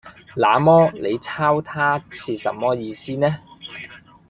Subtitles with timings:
[0.35, 3.37] “那麼，你鈔他是什麼意思呢？”